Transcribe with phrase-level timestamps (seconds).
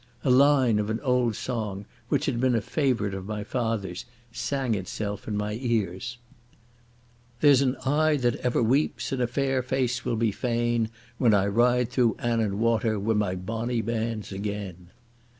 [0.23, 4.73] A line of an old song, which had been a favourite of my father's, sang
[4.73, 6.17] itself in my ears:
[7.39, 11.45] There's an eye that ever weeps and a fair face will be fain When I
[11.45, 14.89] ride through Annan Water wi' my bonny bands again!